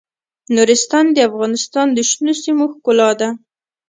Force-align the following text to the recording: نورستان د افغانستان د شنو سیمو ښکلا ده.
نورستان 0.55 1.05
د 1.15 1.17
افغانستان 1.29 1.87
د 1.93 1.99
شنو 2.09 2.33
سیمو 2.43 2.65
ښکلا 2.73 3.09
ده. 3.19 3.29